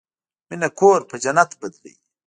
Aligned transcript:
مینه 0.47 0.69
کور 0.79 0.99
په 1.09 1.15
جنت 1.23 1.49
بدلوي. 1.59 1.93